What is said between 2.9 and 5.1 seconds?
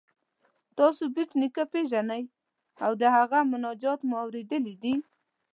د هغه مناجات مو اوریدلی دی؟